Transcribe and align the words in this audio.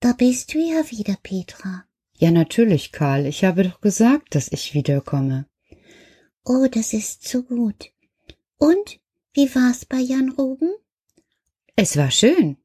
Da 0.00 0.14
bist 0.14 0.54
du 0.54 0.58
ja 0.58 0.90
wieder, 0.90 1.16
Petra. 1.22 1.84
Ja, 2.16 2.30
natürlich, 2.30 2.90
Karl. 2.90 3.26
Ich 3.26 3.44
habe 3.44 3.64
doch 3.64 3.80
gesagt, 3.82 4.34
dass 4.34 4.50
ich 4.50 4.72
wiederkomme. 4.72 5.46
Oh, 6.44 6.66
das 6.70 6.94
ist 6.94 7.28
so 7.28 7.42
gut. 7.42 7.92
Und 8.56 8.98
wie 9.34 9.54
war's 9.54 9.84
bei 9.84 9.98
Jan 9.98 10.30
Ruben? 10.30 10.70
Es 11.76 11.96
war 11.98 12.10
schön. 12.10 12.56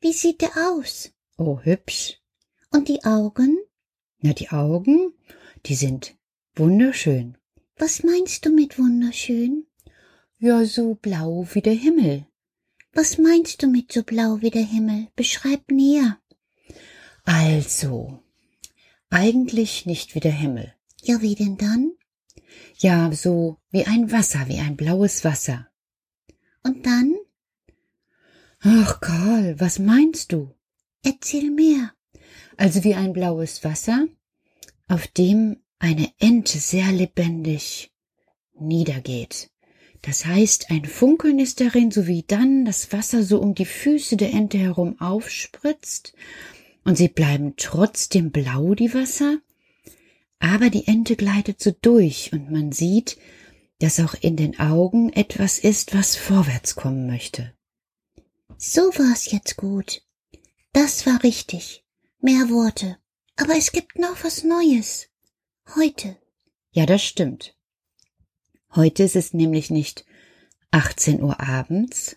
Wie 0.00 0.12
sieht 0.12 0.42
er 0.42 0.70
aus? 0.70 1.10
Oh, 1.38 1.58
hübsch. 1.62 2.20
Und 2.70 2.88
die 2.88 3.02
Augen? 3.04 3.58
Na, 4.20 4.32
die 4.32 4.50
Augen, 4.50 5.14
die 5.66 5.74
sind 5.74 6.16
wunderschön. 6.54 7.38
Was 7.76 8.02
meinst 8.02 8.44
du 8.44 8.50
mit 8.50 8.78
wunderschön? 8.78 9.66
Ja, 10.38 10.64
so 10.64 10.94
blau 10.94 11.46
wie 11.52 11.62
der 11.62 11.74
Himmel. 11.74 12.26
Was 12.92 13.16
meinst 13.16 13.62
du 13.62 13.68
mit 13.68 13.90
so 13.92 14.02
blau 14.02 14.40
wie 14.40 14.50
der 14.50 14.64
Himmel? 14.64 15.08
Beschreib 15.16 15.70
näher. 15.70 16.18
Also, 17.30 18.22
eigentlich 19.10 19.84
nicht 19.84 20.14
wie 20.14 20.20
der 20.20 20.32
Himmel. 20.32 20.72
Ja, 21.02 21.20
wie 21.20 21.34
denn 21.34 21.58
dann? 21.58 21.92
Ja, 22.78 23.12
so 23.12 23.58
wie 23.70 23.84
ein 23.84 24.10
Wasser, 24.10 24.48
wie 24.48 24.60
ein 24.60 24.78
blaues 24.78 25.26
Wasser. 25.26 25.68
Und 26.62 26.86
dann? 26.86 27.14
Ach, 28.60 29.00
Karl, 29.02 29.60
was 29.60 29.78
meinst 29.78 30.32
du? 30.32 30.54
Erzähl 31.04 31.50
mehr. 31.50 31.92
Also 32.56 32.82
wie 32.82 32.94
ein 32.94 33.12
blaues 33.12 33.62
Wasser, 33.62 34.06
auf 34.88 35.06
dem 35.06 35.58
eine 35.78 36.10
Ente 36.16 36.56
sehr 36.56 36.90
lebendig 36.92 37.92
niedergeht. 38.58 39.50
Das 40.00 40.24
heißt, 40.24 40.70
ein 40.70 40.86
Funkeln 40.86 41.40
ist 41.40 41.60
darin, 41.60 41.90
so 41.90 42.06
wie 42.06 42.22
dann 42.22 42.64
das 42.64 42.90
Wasser 42.90 43.22
so 43.22 43.38
um 43.38 43.54
die 43.54 43.66
Füße 43.66 44.16
der 44.16 44.32
Ente 44.32 44.56
herum 44.56 44.98
aufspritzt, 44.98 46.14
und 46.88 46.96
sie 46.96 47.08
bleiben 47.08 47.52
trotzdem 47.58 48.30
blau, 48.30 48.74
die 48.74 48.94
Wasser, 48.94 49.42
aber 50.38 50.70
die 50.70 50.86
Ente 50.86 51.16
gleitet 51.16 51.60
so 51.60 51.70
durch, 51.70 52.32
und 52.32 52.50
man 52.50 52.72
sieht, 52.72 53.18
dass 53.78 54.00
auch 54.00 54.14
in 54.14 54.36
den 54.36 54.58
Augen 54.58 55.12
etwas 55.12 55.58
ist, 55.58 55.94
was 55.94 56.16
vorwärts 56.16 56.76
kommen 56.76 57.06
möchte. 57.06 57.52
So 58.56 58.80
war's 58.80 59.30
jetzt 59.30 59.58
gut. 59.58 60.00
Das 60.72 61.04
war 61.04 61.22
richtig. 61.22 61.84
Mehr 62.20 62.48
Worte. 62.48 62.96
Aber 63.36 63.54
es 63.54 63.72
gibt 63.72 63.98
noch 63.98 64.24
was 64.24 64.42
Neues. 64.42 65.10
Heute. 65.76 66.16
Ja, 66.72 66.86
das 66.86 67.02
stimmt. 67.02 67.54
Heute 68.74 69.02
ist 69.02 69.14
es 69.14 69.34
nämlich 69.34 69.68
nicht 69.68 70.06
18 70.70 71.22
Uhr 71.22 71.38
abends, 71.38 72.16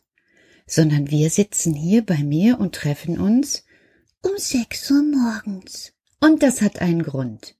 sondern 0.66 1.12
wir 1.12 1.30
sitzen 1.30 1.74
hier 1.74 2.06
bei 2.06 2.24
mir 2.24 2.58
und 2.58 2.74
treffen 2.74 3.20
uns 3.20 3.66
um 4.22 4.38
6 4.38 4.92
Uhr 4.92 5.04
morgens. 5.04 5.94
Und 6.20 6.44
das 6.44 6.62
hat 6.62 6.82
einen 6.82 7.04
Grund. 7.04 7.56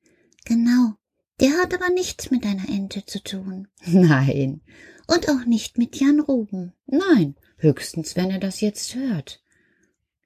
Genau. 0.46 0.94
Der 1.40 1.52
hat 1.58 1.74
aber 1.74 1.90
nichts 1.90 2.30
mit 2.30 2.46
einer 2.46 2.70
Ente 2.70 3.06
zu 3.06 3.22
tun. 3.24 3.68
Nein. 3.86 4.62
Und 5.08 5.28
auch 5.30 5.46
nicht 5.46 5.78
mit 5.78 6.00
Jan 6.00 6.20
Ruben. 6.20 6.74
Nein, 6.86 7.36
höchstens 7.58 8.16
wenn 8.16 8.30
er 8.30 8.40
das 8.40 8.62
jetzt 8.62 8.96
hört. 8.96 9.44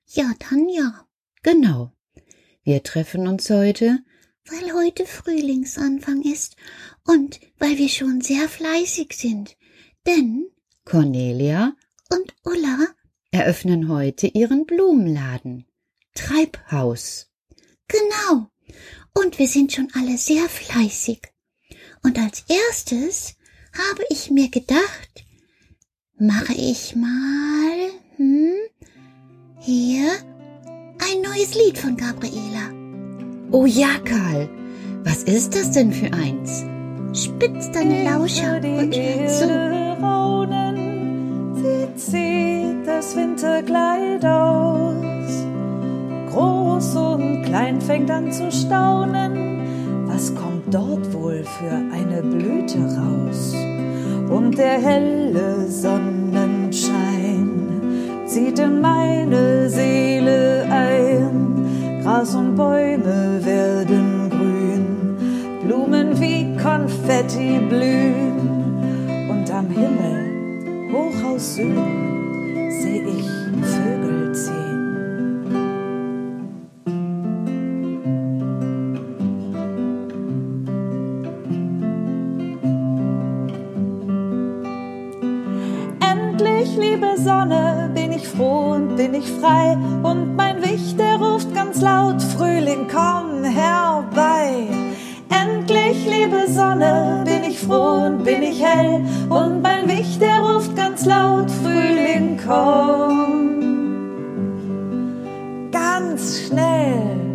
Ja, 0.08 0.32
dann 0.50 0.68
ja. 0.70 1.08
Genau. 1.42 1.94
Wir 2.64 2.84
treffen 2.84 3.28
uns 3.28 3.50
heute, 3.50 4.00
weil 4.48 4.74
heute 4.74 5.06
Frühlingsanfang 5.06 6.22
ist 6.22 6.56
und 7.06 7.40
weil 7.58 7.78
wir 7.78 7.90
schon 7.90 8.22
sehr 8.22 8.50
fleißig 8.50 9.14
sind. 9.14 9.56
Denn 10.06 10.48
Cornelia 10.84 11.76
und 12.12 12.36
Ulla 12.44 12.88
eröffnen 13.32 13.88
heute 13.88 14.28
ihren 14.28 14.66
Blumenladen. 14.66 15.66
Treibhaus. 16.16 17.28
Genau. 17.88 18.50
Und 19.14 19.38
wir 19.38 19.48
sind 19.48 19.72
schon 19.72 19.88
alle 19.94 20.18
sehr 20.18 20.50
fleißig. 20.50 21.22
Und 22.04 22.18
als 22.18 22.44
erstes 22.48 23.36
habe 23.74 24.04
ich 24.10 24.32
mir 24.32 24.50
gedacht, 24.50 25.26
mache 26.18 26.54
ich 26.54 26.96
mal, 26.96 27.92
hm, 28.18 28.56
hier 29.60 30.12
ein 31.00 31.22
neues 31.22 31.54
Lied 31.56 31.78
von 31.78 31.96
Gabriela. 31.96 32.72
Oh 33.52 33.66
ja, 33.66 34.00
Karl. 34.04 34.50
Was 35.04 35.24
ist 35.24 35.56
das 35.56 35.72
denn 35.72 35.94
für 35.94 36.12
eins? 36.14 36.64
Spitz 37.14 37.72
deine 37.72 38.04
Lauscher 38.04 38.58
und 38.58 38.96
hör 38.96 39.28
zu. 39.28 39.76
Raunen, 40.02 41.56
sie 41.56 41.96
zieht 41.96 42.88
das 42.88 43.16
Winterkleid 43.16 44.26
aus. 44.26 44.85
Klein 47.56 47.80
fängt 47.80 48.12
an 48.12 48.34
zu 48.34 48.52
staunen. 48.52 50.08
Was 50.08 50.36
kommt 50.36 50.74
dort 50.74 51.14
wohl 51.14 51.42
für 51.46 51.72
eine 51.94 52.22
Blüte 52.22 52.80
raus? 52.80 53.56
Und 54.30 54.58
der 54.58 54.78
helle 54.78 55.66
Sonnenschein 55.70 57.50
zieht 58.26 58.60
in 58.60 58.82
meine 58.82 59.70
Seele 59.70 60.68
ein. 60.70 62.02
Gras 62.04 62.36
und 62.36 62.58
Bäume 62.58 63.40
werden 63.42 64.30
grün, 64.30 65.16
Blumen 65.66 66.20
wie 66.20 66.58
Konfetti 66.62 67.60
blühen. 67.70 69.30
Und 69.30 69.50
am 69.50 69.70
Himmel, 69.70 70.92
hoch 70.92 71.24
aus 71.34 71.56
Süden, 71.56 72.25
ich 89.26 89.32
frei. 89.40 89.78
Und 90.04 90.36
mein 90.36 90.62
Wicht, 90.62 91.00
der 91.00 91.18
ruft 91.18 91.54
ganz 91.54 91.82
laut, 91.82 92.22
Frühling, 92.22 92.88
komm 92.92 93.44
herbei. 93.44 94.68
Endlich, 95.30 96.06
liebe 96.06 96.48
Sonne, 96.48 97.24
bin 97.26 97.44
ich 97.50 97.60
froh 97.60 98.06
und 98.06 98.24
bin 98.24 98.42
ich 98.44 98.64
hell. 98.64 99.04
Und 99.30 99.62
mein 99.62 99.88
Wicht, 99.88 100.22
der 100.22 100.40
ruft 100.40 100.76
ganz 100.76 101.06
laut, 101.06 101.50
Frühling, 101.52 102.40
komm. 102.46 103.62
Ganz 105.72 106.48
schnell. 106.48 107.35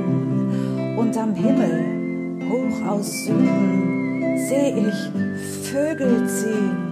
Und 1.01 1.17
am 1.17 1.33
Himmel, 1.33 1.83
hoch 2.47 2.87
aus 2.87 3.25
Süden, 3.25 4.37
seh 4.37 4.69
ich 4.69 5.67
Vögel 5.71 6.27
ziehen. 6.27 6.90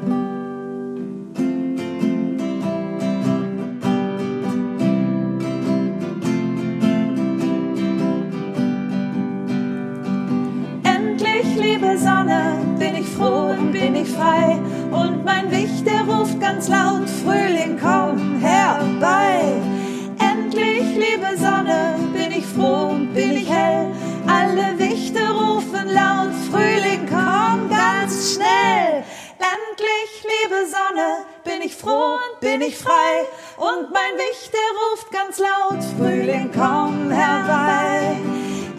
Ich 32.69 32.77
frei. 32.77 33.25
Und 33.57 33.91
mein 33.91 34.15
Wicht, 34.17 34.53
der 34.53 34.69
ruft 34.79 35.11
ganz 35.11 35.39
laut, 35.39 35.83
Frühling, 35.97 36.51
komm 36.53 37.09
herbei. 37.09 38.17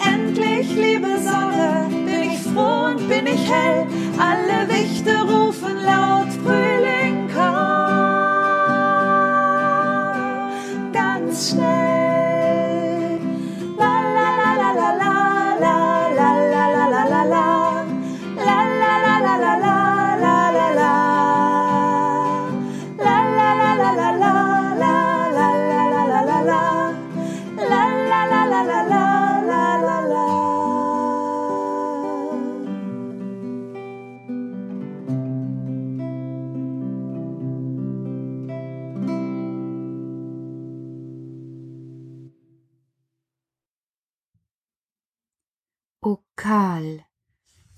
Endlich, 0.05 0.75
liebe 0.75 1.19
Sonne, 1.19 1.89
bin 1.91 2.31
ich 2.31 2.41
froh 2.41 2.87
und 2.87 3.09
bin 3.09 3.27
ich 3.27 3.51
hell. 3.51 3.87
Alle 4.19 4.69
Wichte 4.69 5.13
rufen 5.23 5.77
laut, 5.85 6.29
Frühling, 6.45 7.29
komm 7.35 7.71
ganz 10.93 11.51
schnell. 11.51 11.90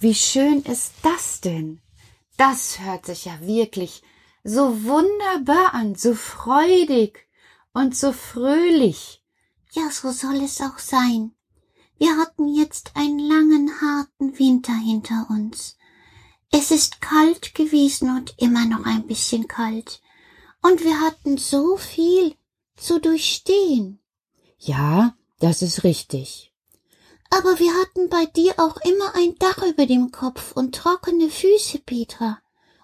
Wie 0.02 0.14
schön 0.14 0.62
ist 0.62 0.93
das 1.02 1.40
denn? 1.40 1.81
Das 2.37 2.81
hört 2.81 3.06
sich 3.06 3.25
ja 3.25 3.40
wirklich 3.40 4.02
so 4.44 4.84
wunderbar 4.84 5.75
an, 5.75 5.94
so 5.94 6.14
freudig 6.14 7.28
und 7.72 7.96
so 7.96 8.12
fröhlich. 8.12 9.22
Ja, 9.72 9.90
so 9.90 10.10
soll 10.10 10.43
es 10.43 10.60
auch 10.60 10.78
sein. 10.78 11.34
Wir 11.99 12.16
hatten 12.16 12.49
jetzt 12.49 12.93
einen 12.94 13.20
langen, 13.20 13.81
harten 13.81 14.38
Winter 14.38 14.75
hinter 14.75 15.28
uns. 15.31 15.76
Es 16.50 16.70
ist 16.70 17.00
kalt 17.00 17.54
gewesen 17.54 18.14
und 18.16 18.34
immer 18.38 18.66
noch 18.66 18.84
ein 18.84 19.06
bisschen 19.06 19.46
kalt. 19.46 20.02
Und 20.62 20.82
wir 20.84 21.00
hatten 21.00 21.38
so 21.38 21.76
viel 21.76 22.34
zu 22.76 23.00
durchstehen. 23.00 24.00
Ja, 24.58 25.16
das 25.38 25.62
ist 25.62 25.84
richtig. 25.84 26.51
Aber 27.32 27.58
wir 27.58 27.73
hatten 27.73 28.11
bei 28.11 28.26
dir 28.26 28.52
auch 28.58 28.76
immer 28.82 29.14
ein 29.14 29.34
Dach 29.38 29.62
über 29.67 29.87
dem 29.87 30.12
Kopf 30.12 30.52
und 30.52 30.75
trockene 30.75 31.31
Füße, 31.31 31.79
Petra. 31.79 32.38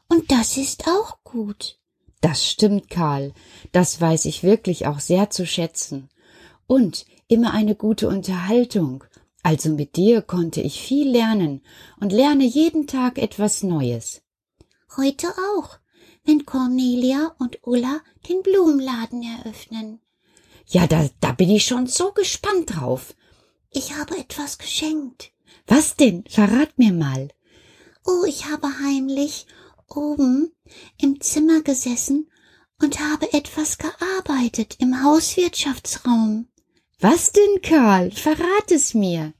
Und 0.08 0.32
das 0.32 0.56
ist 0.56 0.88
auch 0.88 1.22
gut. 1.22 1.78
Das 2.22 2.46
stimmt, 2.46 2.88
Karl. 2.88 3.34
Das 3.72 4.00
weiß 4.00 4.24
ich 4.24 4.42
wirklich 4.42 4.86
auch 4.86 5.00
sehr 5.00 5.28
zu 5.28 5.46
schätzen. 5.46 6.08
Und 6.66 7.04
immer 7.28 7.52
eine 7.52 7.74
gute 7.74 8.08
Unterhaltung. 8.08 9.04
Also 9.42 9.68
mit 9.68 9.96
dir 9.96 10.22
konnte 10.22 10.62
ich 10.62 10.80
viel 10.80 11.10
lernen 11.10 11.60
und 12.00 12.10
lerne 12.10 12.44
jeden 12.44 12.86
Tag 12.86 13.18
etwas 13.18 13.62
Neues. 13.62 14.22
Heute 14.96 15.28
auch, 15.56 15.76
wenn 16.24 16.46
Cornelia 16.46 17.34
und 17.38 17.58
Ulla 17.66 18.00
den 18.26 18.42
Blumenladen 18.42 19.22
eröffnen. 19.22 20.00
Ja, 20.66 20.86
da, 20.86 21.06
da 21.20 21.32
bin 21.32 21.50
ich 21.50 21.66
schon 21.66 21.86
so 21.86 22.12
gespannt 22.12 22.76
drauf. 22.76 23.14
Ich 23.70 23.94
habe 23.94 24.16
etwas 24.16 24.58
geschenkt. 24.58 25.32
Was 25.66 25.96
denn? 25.96 26.24
Verrat 26.28 26.78
mir 26.78 26.92
mal. 26.92 27.28
Oh, 28.04 28.24
ich 28.26 28.46
habe 28.46 28.68
heimlich 28.82 29.46
oben 29.88 30.52
im 30.98 31.20
Zimmer 31.20 31.62
gesessen 31.62 32.30
und 32.80 33.00
habe 33.00 33.32
etwas 33.32 33.78
gearbeitet 33.78 34.76
im 34.78 35.02
Hauswirtschaftsraum. 35.02 36.48
Was 37.00 37.32
denn, 37.32 37.62
Karl? 37.62 38.10
Verrat 38.10 38.70
es 38.70 38.94
mir. 38.94 39.34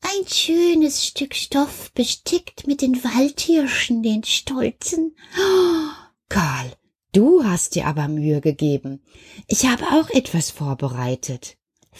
Ein 0.00 0.28
schönes 0.28 1.06
Stück 1.06 1.34
Stoff 1.34 1.90
bestickt 1.92 2.66
mit 2.66 2.82
den 2.82 3.02
Waldhirschen, 3.02 4.02
den 4.02 4.22
Stolzen. 4.22 5.16
Oh, 5.38 5.88
Karl, 6.28 6.72
du 7.12 7.42
hast 7.44 7.74
dir 7.74 7.86
aber 7.86 8.08
Mühe 8.08 8.40
gegeben. 8.40 9.02
Ich 9.46 9.66
habe 9.66 9.84
auch 9.88 10.10
etwas 10.10 10.50
vorbereitet. 10.50 11.56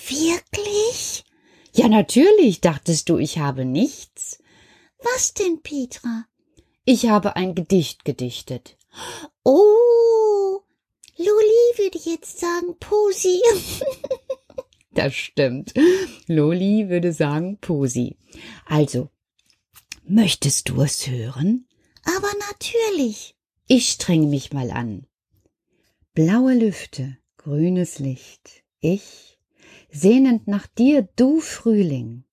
Wirklich? 0.08 1.24
Ja, 1.72 1.88
natürlich, 1.88 2.60
dachtest 2.60 3.08
du, 3.08 3.18
ich 3.18 3.38
habe 3.38 3.64
nichts. 3.64 4.38
Was 5.02 5.34
denn, 5.34 5.62
Petra? 5.62 6.26
Ich 6.84 7.08
habe 7.08 7.36
ein 7.36 7.54
Gedicht 7.54 8.04
gedichtet. 8.04 8.76
Oh, 9.42 10.60
Luli 11.16 11.78
würde 11.78 11.98
jetzt 12.04 12.38
sagen 12.38 12.78
Posi. 12.78 13.40
Das 14.94 15.12
stimmt. 15.12 15.74
Loli 16.28 16.88
würde 16.88 17.12
sagen 17.12 17.58
Posi. 17.60 18.16
Also, 18.64 19.10
möchtest 20.06 20.68
du 20.68 20.82
es 20.82 21.08
hören? 21.08 21.66
Aber 22.04 22.28
natürlich. 22.50 23.34
Ich 23.66 23.90
streng 23.90 24.30
mich 24.30 24.52
mal 24.52 24.70
an. 24.70 25.06
Blaue 26.14 26.54
Lüfte, 26.54 27.16
grünes 27.38 27.98
Licht, 27.98 28.62
ich, 28.78 29.33
sehnend 29.94 30.48
nach 30.48 30.66
dir, 30.66 31.08
du 31.16 31.40
Frühling, 31.40 32.24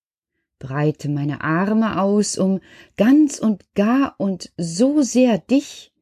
breite 0.58 1.08
meine 1.08 1.42
Arme 1.42 2.00
aus, 2.00 2.36
um 2.36 2.60
ganz 2.96 3.38
und 3.38 3.74
gar 3.74 4.16
und 4.18 4.52
so 4.56 5.02
sehr 5.02 5.38
dich, 5.38 5.92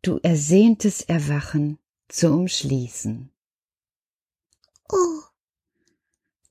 du 0.00 0.18
ersehntes 0.22 1.02
Erwachen, 1.02 1.78
zu 2.08 2.32
umschließen. 2.32 3.30
Oh, 4.90 5.22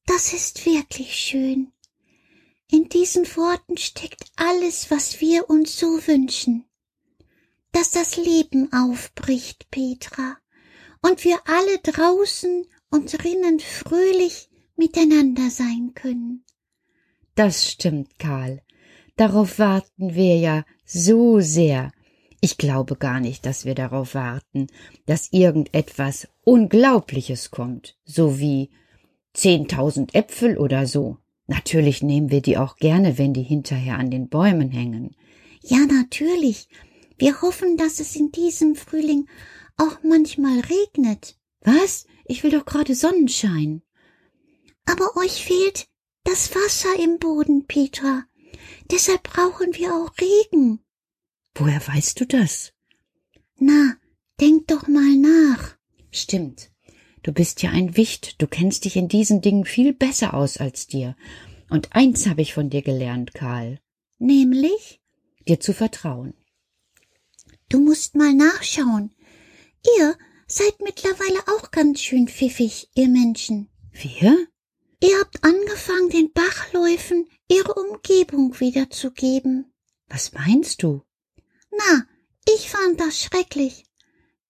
das 0.05 0.33
ist 0.33 0.65
wirklich 0.65 1.15
schön. 1.15 1.71
In 2.69 2.87
diesen 2.87 3.25
Worten 3.35 3.77
steckt 3.77 4.23
alles, 4.35 4.89
was 4.89 5.19
wir 5.21 5.49
uns 5.49 5.77
so 5.77 6.07
wünschen. 6.07 6.65
Dass 7.71 7.91
das 7.91 8.15
Leben 8.15 8.71
aufbricht, 8.71 9.69
Petra, 9.71 10.37
und 11.01 11.23
wir 11.23 11.39
alle 11.45 11.79
draußen 11.79 12.65
und 12.89 13.21
drinnen 13.21 13.59
fröhlich 13.59 14.50
miteinander 14.75 15.49
sein 15.49 15.91
können. 15.93 16.43
Das 17.35 17.69
stimmt, 17.69 18.19
Karl. 18.19 18.61
Darauf 19.15 19.59
warten 19.59 20.15
wir 20.15 20.37
ja 20.37 20.65
so 20.85 21.39
sehr. 21.39 21.91
Ich 22.41 22.57
glaube 22.57 22.95
gar 22.95 23.19
nicht, 23.19 23.45
dass 23.45 23.65
wir 23.65 23.75
darauf 23.75 24.15
warten, 24.15 24.67
dass 25.05 25.31
irgendetwas 25.31 26.27
Unglaubliches 26.43 27.51
kommt, 27.51 27.97
so 28.03 28.39
wie 28.39 28.71
zehntausend 29.33 30.15
Äpfel 30.15 30.57
oder 30.57 30.87
so. 30.87 31.17
Natürlich 31.47 32.01
nehmen 32.01 32.31
wir 32.31 32.41
die 32.41 32.57
auch 32.57 32.77
gerne, 32.77 33.17
wenn 33.17 33.33
die 33.33 33.43
hinterher 33.43 33.97
an 33.97 34.09
den 34.09 34.29
Bäumen 34.29 34.71
hängen. 34.71 35.15
Ja, 35.61 35.85
natürlich. 35.85 36.67
Wir 37.17 37.41
hoffen, 37.41 37.77
dass 37.77 37.99
es 37.99 38.15
in 38.15 38.31
diesem 38.31 38.75
Frühling 38.75 39.27
auch 39.77 39.99
manchmal 40.03 40.61
regnet. 40.61 41.37
Was? 41.61 42.05
Ich 42.25 42.43
will 42.43 42.51
doch 42.51 42.65
gerade 42.65 42.95
Sonnenschein. 42.95 43.83
Aber 44.91 45.15
euch 45.15 45.45
fehlt 45.45 45.87
das 46.25 46.53
Wasser 46.53 46.99
im 46.99 47.17
Boden, 47.17 47.65
Petra. 47.65 48.25
Deshalb 48.91 49.23
brauchen 49.23 49.73
wir 49.73 49.95
auch 49.95 50.11
Regen. 50.19 50.83
Woher 51.55 51.87
weißt 51.87 52.19
du 52.19 52.25
das? 52.25 52.73
Na, 53.57 53.95
denk 54.41 54.67
doch 54.67 54.87
mal 54.89 55.15
nach. 55.15 55.77
Stimmt. 56.11 56.71
Du 57.23 57.31
bist 57.31 57.61
ja 57.61 57.69
ein 57.69 57.95
Wicht, 57.95 58.41
du 58.41 58.47
kennst 58.47 58.83
dich 58.83 58.97
in 58.97 59.07
diesen 59.07 59.41
Dingen 59.41 59.63
viel 59.63 59.93
besser 59.93 60.33
aus 60.33 60.57
als 60.57 60.87
dir. 60.87 61.15
Und 61.69 61.95
eins 61.95 62.27
habe 62.27 62.41
ich 62.41 62.53
von 62.53 62.69
dir 62.69 62.81
gelernt, 62.81 63.33
Karl. 63.33 63.79
Nämlich? 64.19 64.99
Dir 65.47 65.61
zu 65.61 65.73
vertrauen. 65.73 66.33
Du 67.69 67.79
musst 67.79 68.15
mal 68.15 68.33
nachschauen. 68.33 69.15
Ihr 69.97 70.17
seid 70.47 70.81
mittlerweile 70.81 71.39
auch 71.47 71.71
ganz 71.71 72.01
schön 72.01 72.27
pfiffig, 72.27 72.89
ihr 72.93 73.07
Menschen. 73.07 73.69
Wir? 73.93 74.47
Ihr 75.03 75.19
habt 75.19 75.43
angefangen, 75.43 76.09
den 76.09 76.31
Bachläufen 76.31 77.27
ihre 77.47 77.73
Umgebung 77.73 78.59
wiederzugeben. 78.59 79.73
Was 80.07 80.31
meinst 80.33 80.83
du? 80.83 81.03
Na, 81.71 82.05
ich 82.47 82.69
fand 82.69 82.99
das 82.99 83.19
schrecklich. 83.19 83.85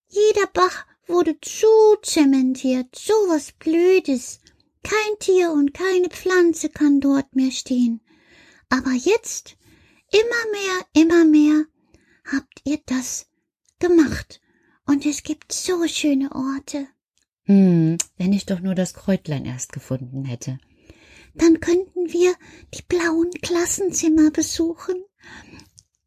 Jeder 0.10 0.48
Bach 0.54 0.86
wurde 1.08 1.40
zu 1.40 1.68
zementiert, 2.04 2.94
so 2.96 3.14
was 3.30 3.54
Blödes. 3.54 4.42
Kein 4.84 5.20
Tier 5.20 5.52
und 5.52 5.74
keine 5.74 6.10
Pflanze 6.10 6.70
kann 6.70 7.00
dort 7.00 7.34
mehr 7.34 7.52
stehen. 7.52 8.02
Aber 8.68 8.92
jetzt, 8.92 9.56
immer 10.12 10.52
mehr, 10.52 11.04
immer 11.04 11.24
mehr, 11.24 11.66
habt 12.26 12.62
ihr 12.66 12.80
das 12.88 13.28
gemacht. 13.80 14.42
Und 14.86 15.06
es 15.06 15.24
gibt 15.24 15.54
so 15.54 15.88
schöne 15.88 16.30
Orte. 16.34 16.90
Hm, 17.46 17.98
wenn 18.18 18.34
ich 18.34 18.46
doch 18.46 18.60
nur 18.60 18.76
das 18.76 18.94
Kräutlein 18.94 19.46
erst 19.46 19.74
gefunden 19.74 20.26
hätte. 20.26 20.60
Dann 21.34 21.60
könnten 21.60 22.12
wir 22.12 22.36
die 22.74 22.84
blauen 22.84 23.32
Klassenzimmer 23.42 24.32
besuchen. 24.32 24.96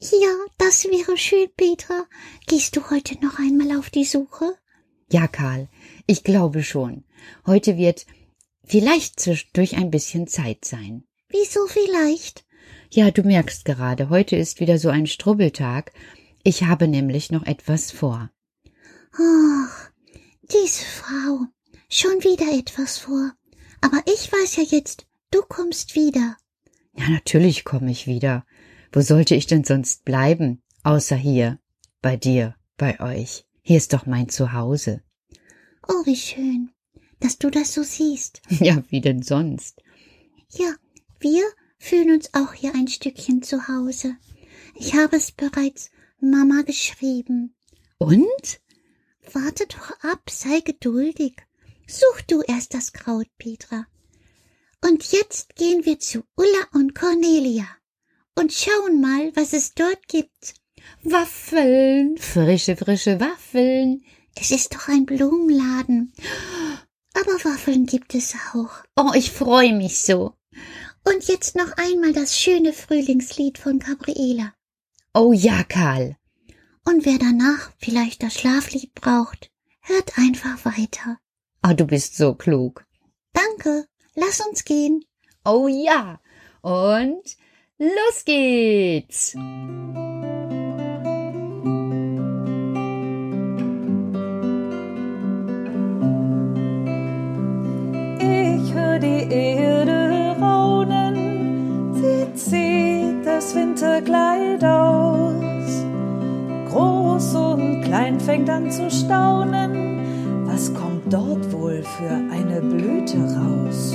Ja, 0.01 0.35
das 0.59 0.85
wäre 0.85 1.17
schön, 1.17 1.49
Petra. 1.57 2.05
Gehst 2.47 2.77
du 2.77 2.91
heute 2.91 3.15
noch 3.25 3.39
einmal 3.39 3.79
auf 3.79 3.91
die 3.91 4.05
Suche? 4.05 4.55
Ja, 5.11 5.27
Karl, 5.29 5.69
ich 6.07 6.25
glaube 6.25 6.63
schon. 6.63 7.05
Heute 7.47 7.77
wird 7.77 8.07
vielleicht 8.65 9.19
zwischendurch 9.19 9.77
ein 9.77 9.91
bisschen 9.91 10.27
Zeit 10.27 10.65
sein. 10.65 11.05
Wieso 11.29 11.67
vielleicht? 11.67 12.45
Ja, 12.91 13.11
du 13.11 13.23
merkst 13.23 13.65
gerade, 13.65 14.09
heute 14.09 14.37
ist 14.37 14.61
wieder 14.61 14.79
so 14.79 14.89
ein 14.89 15.07
Strubbeltag. 15.07 15.93
Ich 16.43 16.65
habe 16.65 16.87
nämlich 16.87 17.33
noch 17.33 17.45
etwas 17.47 17.91
vor. 17.91 18.31
Ach, 19.13 19.91
diese 20.53 20.85
Frau. 20.85 21.47
Schon 21.89 22.23
wieder 22.23 22.53
etwas 22.57 22.99
vor. 22.99 23.33
Aber 23.81 24.03
ich 24.07 24.33
weiß 24.33 24.57
ja 24.57 24.63
jetzt, 24.63 25.07
du 25.31 25.43
kommst 25.43 25.95
wieder. 25.95 26.37
Ja, 26.97 27.09
natürlich 27.09 27.65
komme 27.65 27.91
ich 27.91 28.07
wieder. 28.07 28.47
Wo 28.93 29.01
sollte 29.01 29.35
ich 29.35 29.47
denn 29.47 29.65
sonst 29.65 30.05
bleiben? 30.05 30.63
Außer 30.83 31.17
hier, 31.17 31.59
bei 32.01 32.17
dir, 32.17 32.55
bei 32.77 33.01
euch. 33.01 33.45
Hier 33.63 33.77
ist 33.77 33.93
doch 33.93 34.07
mein 34.07 34.29
Zuhause. 34.29 35.03
Oh, 35.89 36.05
wie 36.07 36.17
schön, 36.17 36.71
dass 37.21 37.39
du 37.39 37.51
das 37.51 37.75
so 37.75 37.83
siehst. 37.83 38.41
Ja, 38.61 38.83
wie 38.89 39.01
denn 39.01 39.23
sonst? 39.23 39.83
Ja, 40.51 40.75
wir 41.21 41.43
fühlen 41.79 42.13
uns 42.13 42.33
auch 42.35 42.53
hier 42.55 42.75
ein 42.75 42.89
Stückchen 42.89 43.43
zu 43.43 43.69
Hause. 43.69 44.17
Ich 44.75 44.95
habe 44.95 45.17
es 45.17 45.33
bereits 45.33 45.91
Mama 46.21 46.63
geschrieben. 46.63 47.55
Und? 47.99 48.61
Warte 49.33 49.67
doch 49.67 49.91
ab, 50.03 50.29
sei 50.31 50.61
geduldig. 50.61 51.37
Such 51.87 52.23
du 52.27 52.43
erst 52.43 52.75
das 52.75 52.93
Kraut, 52.93 53.29
Petra. 53.39 53.87
Und 54.83 55.13
jetzt 55.13 55.57
gehen 55.57 55.85
wir 55.85 55.99
zu 55.99 56.25
Ulla 56.37 56.67
und 56.73 56.95
Cornelia 56.95 57.67
und 58.35 58.53
schauen 58.53 59.01
mal, 59.01 59.33
was 59.35 59.53
es 59.53 59.75
dort 59.75 60.09
gibt. 60.09 60.55
Waffeln, 61.03 62.19
frische, 62.19 62.77
frische 62.77 63.21
Waffeln. 63.21 64.05
Es 64.35 64.51
ist 64.51 64.75
doch 64.75 64.89
ein 64.89 65.07
Blumenladen. 65.07 66.13
Aber 67.15 67.33
Waffeln 67.45 67.87
gibt 67.87 68.15
es 68.15 68.35
auch. 68.53 68.71
Oh, 68.97 69.13
ich 69.15 69.31
freue 69.31 69.73
mich 69.73 70.01
so. 70.01 70.35
Und 71.05 71.25
jetzt 71.29 71.55
noch 71.55 71.73
einmal 71.77 72.13
das 72.13 72.39
schöne 72.39 72.73
Frühlingslied 72.73 73.59
von 73.59 73.79
Gabriela. 73.79 74.55
Oh 75.15 75.33
ja, 75.33 75.63
Karl. 75.65 76.17
Und 76.87 77.07
wer 77.07 77.19
danach 77.19 77.73
vielleicht 77.79 78.23
das 78.23 78.35
Schlaflied 78.35 78.95
braucht, 78.95 79.51
hört 79.81 80.19
einfach 80.19 80.65
weiter. 80.65 81.19
Oh, 81.67 81.73
du 81.73 81.87
bist 81.87 82.17
so 82.17 82.35
klug. 82.35 82.85
Danke. 83.33 83.87
Lass 84.15 84.41
uns 84.41 84.65
gehen. 84.65 85.05
Oh 85.45 85.67
ja. 85.67 86.21
Und 86.61 87.37
los 87.79 88.25
geht's. 88.25 89.35
Fängt 108.25 108.49
an 108.49 108.71
zu 108.71 108.91
staunen, 108.91 110.47
was 110.47 110.73
kommt 110.73 111.13
dort 111.13 111.53
wohl 111.53 111.83
für 111.83 112.15
eine 112.33 112.63
Blüte 112.63 113.19
raus? 113.19 113.93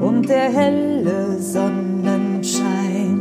Und 0.00 0.28
der 0.28 0.50
helle 0.50 1.38
Sonnenschein 1.38 3.20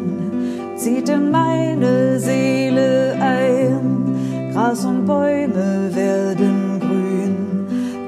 zieht 0.76 1.08
in 1.08 1.32
meine 1.32 2.20
Seele 2.20 3.16
ein, 3.22 4.52
Gras 4.52 4.84
und 4.84 5.06
Bäume 5.06 5.90
werden 5.94 6.82
grün, 6.82 7.38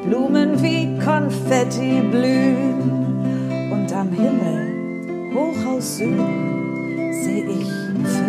Blumen 0.06 0.62
wie 0.62 1.00
Konfetti 1.00 2.02
blühen. 2.12 3.72
Und 3.72 3.94
am 3.94 4.10
Himmel 4.12 5.34
hoch 5.34 5.66
aus 5.78 5.98
Süden 5.98 7.14
seh 7.24 7.46
ich 7.46 7.72
Vögel 8.04 8.27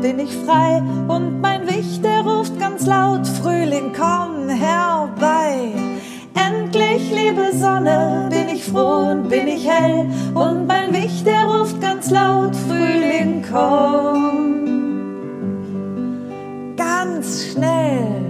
bin 0.00 0.18
ich 0.18 0.34
frei 0.46 0.82
und 1.08 1.40
mein 1.40 1.66
Wicht, 1.66 2.04
der 2.04 2.22
ruft 2.22 2.58
ganz 2.58 2.86
laut, 2.86 3.26
Frühling, 3.26 3.92
komm 3.96 4.48
herbei. 4.48 5.72
Endlich, 6.34 7.10
liebe 7.10 7.52
Sonne, 7.52 8.28
bin 8.30 8.48
ich 8.54 8.64
froh 8.64 9.10
und 9.10 9.28
bin 9.28 9.46
ich 9.48 9.68
hell. 9.68 10.06
Und 10.34 10.66
mein 10.66 10.92
Wicht, 10.92 11.26
der 11.26 11.44
ruft 11.44 11.80
ganz 11.80 12.10
laut, 12.10 12.54
Frühling, 12.56 13.44
komm. 13.50 14.66
Ganz 16.76 17.52
schnell. 17.52 18.29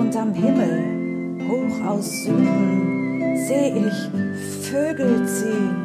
Und 0.00 0.16
am 0.16 0.32
Himmel, 0.32 1.36
hoch 1.46 1.86
aus 1.86 2.22
Süden, 2.22 3.36
seh 3.46 3.68
ich 3.68 4.66
Vögel 4.66 5.26
ziehen. 5.26 5.76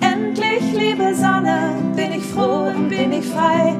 Endlich, 0.00 0.72
liebe 0.72 1.12
Sonne, 1.12 1.74
bin 1.96 2.12
ich 2.12 2.22
froh 2.26 2.68
und 2.68 2.88
bin 2.88 3.12
ich 3.12 3.26
frei. 3.26 3.74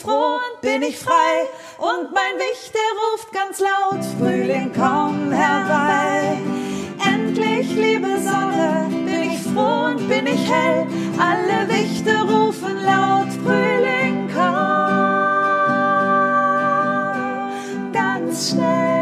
Froh 0.00 0.36
und 0.36 0.60
bin 0.60 0.82
ich 0.82 0.98
frei. 0.98 1.48
Und 1.78 2.12
mein 2.12 2.38
Wicht, 2.38 2.72
der 2.74 2.90
ruft 3.00 3.32
ganz 3.32 3.60
laut, 3.60 4.04
Frühling, 4.18 4.72
komm 4.74 5.30
herbei. 5.30 6.38
Endlich, 7.04 7.74
liebe 7.74 8.18
Sonne, 8.20 8.88
bin 8.90 9.30
ich 9.32 9.42
froh 9.42 9.86
und 9.86 10.08
bin 10.08 10.26
ich 10.26 10.50
hell. 10.50 10.86
Alle 11.18 11.68
Wichte 11.68 12.12
rufen 12.22 12.76
laut, 12.84 13.28
Frühling, 13.44 14.30
komm 14.34 14.80
ganz 17.92 18.50
schnell. 18.50 18.99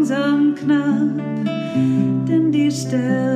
langsam 0.00 0.54
knapp, 0.54 1.46
denn 2.26 2.50
die 2.50 2.70
Stelle. 2.70 3.29